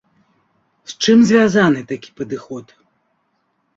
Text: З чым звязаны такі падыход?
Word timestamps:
З 0.93 0.95
чым 1.03 1.17
звязаны 1.31 1.81
такі 1.93 2.09
падыход? 2.23 2.65